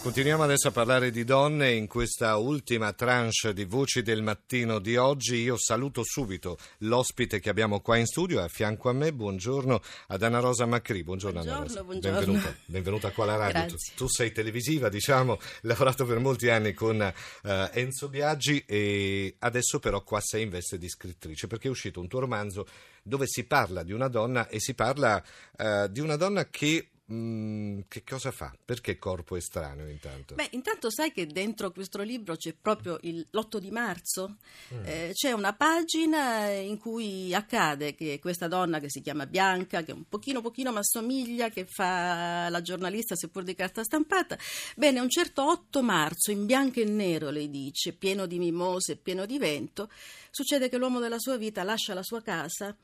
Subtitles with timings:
[0.00, 4.96] Continuiamo adesso a parlare di donne in questa ultima tranche di Voci del Mattino di
[4.96, 5.36] oggi.
[5.36, 9.12] Io saluto subito l'ospite che abbiamo qua in studio, è a fianco a me.
[9.12, 11.02] Buongiorno ad Anna Rosa Macri.
[11.02, 11.84] Buongiorno, buongiorno Anna Rosa.
[11.84, 12.18] Buongiorno.
[12.18, 13.66] Benvenuta, benvenuta qua alla radio.
[13.66, 15.38] Tu, tu, sei televisiva, diciamo, hai
[15.68, 20.78] lavorato per molti anni con eh, Enzo Biaggi e adesso però qua sei in veste
[20.78, 22.66] di scrittrice perché è uscito un tuo romanzo
[23.02, 25.22] dove si parla di una donna e si parla
[25.56, 28.54] eh, di una donna che Mm, che cosa fa?
[28.62, 30.34] Perché corpo estraneo intanto?
[30.34, 34.36] Beh, intanto sai che dentro questo libro c'è proprio il- l'8 di marzo,
[34.84, 39.92] eh, c'è una pagina in cui accade che questa donna che si chiama Bianca, che
[39.92, 44.36] un pochino pochino mi assomiglia, che fa la giornalista seppur di carta stampata,
[44.76, 49.24] bene, un certo 8 marzo, in bianco e nero lei dice, pieno di mimose, pieno
[49.24, 49.88] di vento,
[50.30, 52.76] succede che l'uomo della sua vita lascia la sua casa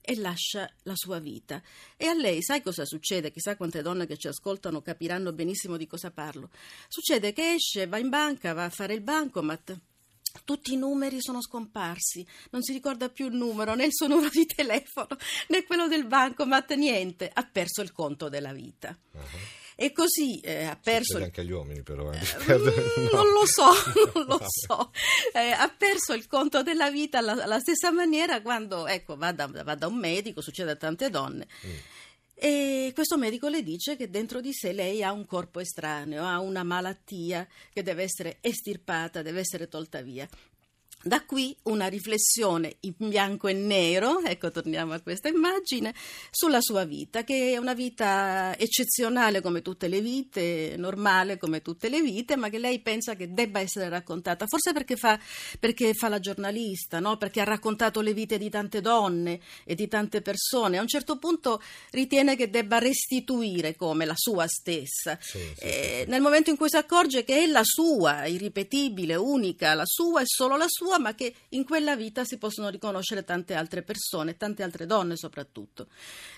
[0.00, 1.62] e lascia la sua vita.
[1.96, 3.30] E a lei, sai cosa succede?
[3.30, 6.50] Chissà quante donne che ci ascoltano capiranno benissimo di cosa parlo.
[6.88, 9.78] Succede che esce, va in banca, va a fare il bancomat.
[10.44, 14.30] Tutti i numeri sono scomparsi, non si ricorda più il numero, né il suo numero
[14.30, 15.16] di telefono,
[15.48, 18.96] né quello del bancomat, niente, ha perso il conto della vita.
[19.82, 22.12] E così eh, ha perso Succede anche agli uomini però.
[22.12, 22.18] eh.
[22.50, 23.22] Mm, No.
[23.22, 23.64] Non lo so,
[24.14, 24.90] non lo so.
[25.32, 29.46] Eh, ha perso il conto della vita alla, alla stessa maniera quando ecco, va, da,
[29.46, 31.46] va da un medico, succede a tante donne.
[31.66, 31.70] Mm.
[32.42, 36.40] E questo medico le dice che dentro di sé lei ha un corpo estraneo, ha
[36.40, 40.28] una malattia che deve essere estirpata, deve essere tolta via.
[41.02, 45.94] Da qui una riflessione in bianco e nero, ecco torniamo a questa immagine,
[46.30, 51.88] sulla sua vita, che è una vita eccezionale come tutte le vite, normale come tutte
[51.88, 55.18] le vite, ma che lei pensa che debba essere raccontata, forse perché fa,
[55.58, 57.16] perché fa la giornalista, no?
[57.16, 61.16] perché ha raccontato le vite di tante donne e di tante persone, a un certo
[61.16, 61.62] punto
[61.92, 65.16] ritiene che debba restituire come la sua stessa.
[65.18, 66.10] Sì, sì, Eh, sì.
[66.10, 70.26] Nel momento in cui si accorge che è la sua, irripetibile, unica, la sua è
[70.26, 74.62] solo la sua, ma che in quella vita si possono riconoscere tante altre persone, tante
[74.62, 75.88] altre donne soprattutto.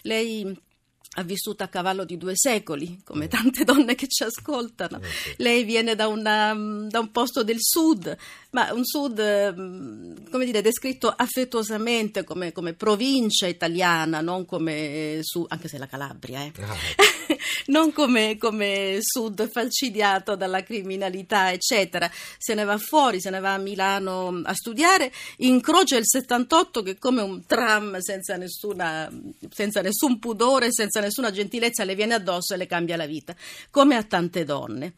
[0.03, 0.71] Lei
[1.17, 4.99] ha vissuto a cavallo di due secoli, come tante donne che ci ascoltano.
[5.01, 5.35] Eh.
[5.39, 6.55] Lei viene da, una-
[6.89, 8.17] da un posto del sud,
[8.51, 15.45] ma un sud, ehm, come dire, descritto affettuosamente come, come provincia italiana, non come su,
[15.49, 16.77] anche se la Calabria, eh Ah,
[17.67, 22.11] non come, come sud falcidiato dalla criminalità, eccetera.
[22.39, 26.99] Se ne va fuori, se ne va a Milano a studiare, incrocia il 78 che
[26.99, 29.11] come un tram senza, nessuna,
[29.51, 33.35] senza nessun pudore, senza nessuna gentilezza le viene addosso e le cambia la vita,
[33.71, 34.95] come a tante donne.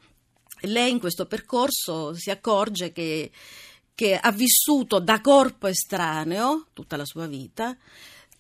[0.63, 3.31] Lei in questo percorso si accorge che,
[3.95, 7.77] che ha vissuto da corpo estraneo tutta la sua vita,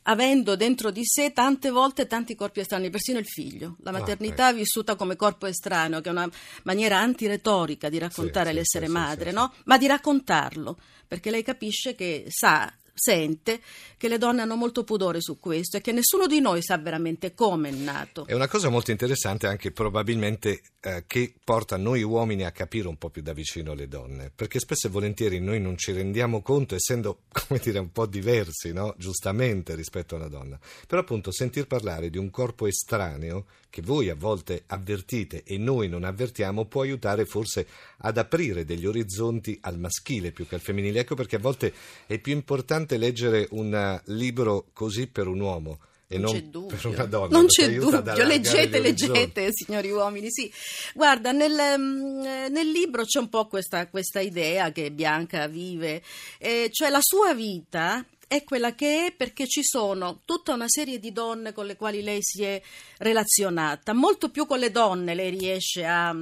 [0.06, 3.76] avendo dentro di sé tante volte tanti corpi estranei, persino il figlio.
[3.82, 6.28] La Ah, maternità vissuta come corpo estraneo, che è una
[6.64, 9.52] maniera antiretorica di raccontare Sì, l'essere sì, madre, sì, no?
[9.64, 13.60] Ma di raccontarlo, perché lei capisce che sa, sente
[13.96, 17.34] che le donne hanno molto pudore su questo e che nessuno di noi sa veramente
[17.34, 18.26] come è nato.
[18.26, 22.96] È una cosa molto interessante anche probabilmente eh, che porta noi uomini a capire un
[22.96, 26.74] po' più da vicino le donne, perché spesso e volentieri noi non ci rendiamo conto,
[26.74, 28.94] essendo come dire un po' diversi, no?
[28.98, 30.58] giustamente rispetto a una donna.
[30.86, 35.88] Però appunto sentir parlare di un corpo estraneo che voi a volte avvertite e noi
[35.88, 37.66] non avvertiamo può aiutare forse
[37.98, 41.00] ad aprire degli orizzonti al maschile più che al femminile.
[41.00, 41.72] Ecco perché a volte
[42.06, 45.78] è più importante leggere un libro così per un uomo.
[46.06, 46.76] E Non non c'è dubbio.
[46.76, 47.36] per una donna.
[47.36, 50.52] Non c'è dubbio, leggete, leggete, signori uomini, sì.
[50.94, 56.02] Guarda, nel, mm, eh, nel libro c'è un po' questa, questa idea che Bianca vive,
[56.38, 60.98] eh, cioè la sua vita è quella che è perché ci sono tutta una serie
[60.98, 62.60] di donne con le quali lei si è
[62.98, 66.14] relazionata, molto più con le donne lei riesce a...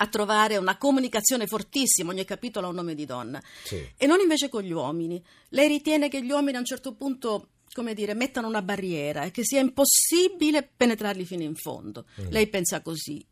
[0.00, 3.84] a trovare una comunicazione fortissima, ogni capitolo ha un nome di donna Sì.
[3.96, 5.22] e non invece con gli uomini.
[5.50, 9.30] Lei ritiene che gli uomini a un certo punto, come dire, mettano una barriera e
[9.30, 12.06] che sia impossibile penetrarli fino in fondo.
[12.20, 12.28] Mm.
[12.30, 13.24] Lei pensa così.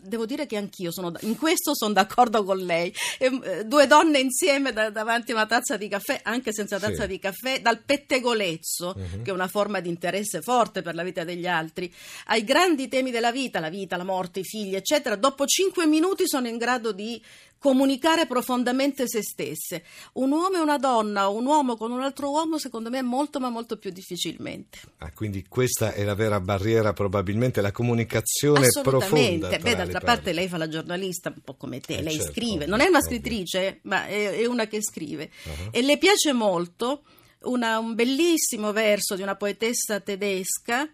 [0.00, 2.92] Devo dire che anch'io sono in questo sono d'accordo con lei.
[3.18, 7.02] Ehm, eh, due donne insieme da- davanti a una tazza di caffè, anche senza tazza
[7.02, 7.08] Sì.
[7.08, 9.22] di caffè, dal pettegolezzo, Mhm.
[9.22, 11.92] che è una forma di interesse forte per la vita degli altri,
[12.26, 15.16] ai grandi temi della vita, la vita, la morte, i figli, eccetera.
[15.16, 17.20] Dopo cinque minuti sono in grado di
[17.58, 19.84] comunicare profondamente se stesse.
[20.14, 23.50] Un uomo e una donna, un uomo con un altro uomo, secondo me molto ma
[23.50, 24.78] molto più difficilmente.
[24.98, 29.48] Ah, quindi questa è la vera barriera, probabilmente la comunicazione profonda.
[29.58, 32.66] Beh, d'altra parte lei fa la giornalista un po' come te, eh lei certo, scrive,
[32.66, 35.68] non è una scrittrice, ma è, è una che scrive uh-huh.
[35.72, 37.02] e le piace molto
[37.42, 40.88] una, un bellissimo verso di una poetessa tedesca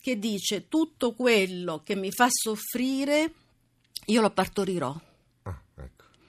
[0.00, 3.32] che dice tutto quello che mi fa soffrire
[4.06, 4.94] io lo partorirò.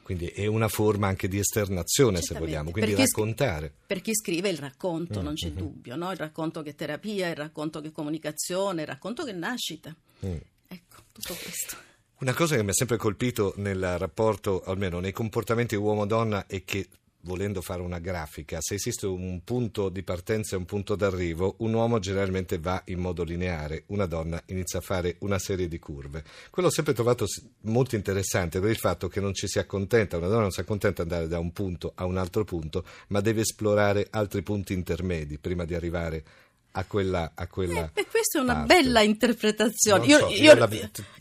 [0.08, 3.74] Quindi è una forma anche di esternazione, se vogliamo, quindi per raccontare.
[3.86, 5.58] per chi scrive il racconto, mm, non c'è mm-hmm.
[5.58, 6.10] dubbio, no?
[6.12, 9.94] il racconto che è terapia, il racconto che è comunicazione, il racconto che è nascita.
[10.26, 10.38] Mm.
[10.70, 11.76] Ecco, tutto questo.
[12.20, 16.88] Una cosa che mi ha sempre colpito nel rapporto, almeno nei comportamenti uomo-donna, è che
[17.28, 21.74] volendo fare una grafica, se esiste un punto di partenza e un punto d'arrivo, un
[21.74, 26.24] uomo generalmente va in modo lineare, una donna inizia a fare una serie di curve.
[26.50, 27.26] Quello ho sempre trovato
[27.64, 31.04] molto interessante per il fatto che non ci si accontenta, una donna non si accontenta
[31.04, 35.38] di andare da un punto a un altro punto, ma deve esplorare altri punti intermedi
[35.38, 36.24] prima di arrivare
[36.72, 38.76] a quella, a quella eh, questa è una parte.
[38.76, 40.06] bella interpretazione.
[40.06, 40.70] Io, so, io, la,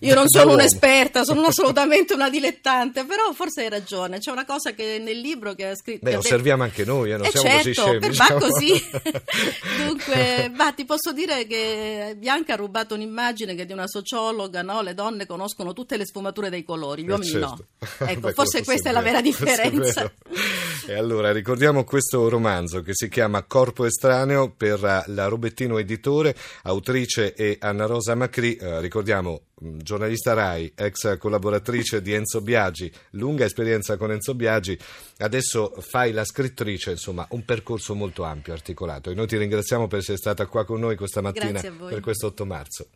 [0.00, 4.18] io, non sono un'esperta, sono assolutamente una dilettante, però forse hai ragione.
[4.18, 6.00] C'è una cosa che nel libro che ha scritto.
[6.02, 7.98] Beh, osserviamo anche noi, eh, non eh siamo certo, così scemi.
[7.98, 8.38] Per, diciamo.
[8.38, 8.90] Va così.
[9.86, 14.82] Dunque, ma ti posso dire che Bianca ha rubato un'immagine che di una sociologa, no?
[14.82, 17.46] Le donne conoscono tutte le sfumature dei colori, gli eh, uomini certo.
[17.46, 17.64] no.
[18.06, 20.10] Ecco, Beh, forse questa è la vera differenza.
[20.88, 27.34] E allora ricordiamo questo romanzo che si chiama Corpo estraneo per la Robettino Editore, autrice
[27.34, 33.44] è Anna Rosa Macri, eh, ricordiamo mm, giornalista RAI, ex collaboratrice di Enzo Biagi, lunga
[33.44, 34.78] esperienza con Enzo Biagi,
[35.18, 39.10] adesso fai la scrittrice, insomma un percorso molto ampio, articolato.
[39.10, 42.46] E noi ti ringraziamo per essere stata qua con noi questa mattina per questo 8
[42.46, 42.86] marzo.